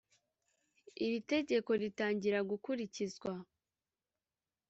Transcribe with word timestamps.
Iri 1.05 1.19
tegeko 1.31 1.71
ritangira 1.81 2.39
gukurikizwa 2.49 3.31